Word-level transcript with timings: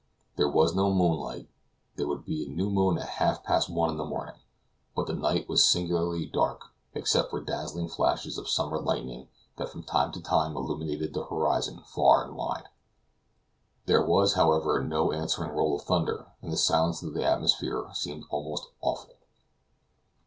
There 0.35 0.49
was 0.49 0.73
no 0.73 0.91
moonlight; 0.91 1.47
there 1.95 2.07
would 2.07 2.25
be 2.25 2.43
a 2.43 2.49
new 2.49 2.71
moon 2.71 2.97
at 2.97 3.07
half 3.07 3.43
past 3.43 3.69
one 3.69 3.91
in 3.91 3.97
the 3.97 4.03
morning, 4.03 4.39
but 4.95 5.05
the 5.05 5.13
night 5.13 5.47
was 5.47 5.63
singularly 5.63 6.25
dark, 6.25 6.63
except 6.95 7.29
for 7.29 7.39
dazzling 7.39 7.87
flashes 7.87 8.39
of 8.39 8.49
summer 8.49 8.79
lightning 8.79 9.27
that 9.57 9.69
from 9.69 9.83
time 9.83 10.11
to 10.13 10.19
time 10.19 10.57
illuminated 10.57 11.13
the 11.13 11.25
horizon 11.25 11.83
far 11.85 12.23
and 12.25 12.35
wide. 12.35 12.69
There 13.85 14.03
was, 14.03 14.33
however, 14.33 14.83
no 14.83 15.11
answering 15.11 15.51
roll 15.51 15.75
of 15.75 15.83
thunder, 15.83 16.31
and 16.41 16.51
the 16.51 16.57
silence 16.57 17.03
of 17.03 17.13
the 17.13 17.23
atmosphere 17.23 17.85
seemed 17.93 18.23
almost 18.31 18.69
awful. 18.81 19.13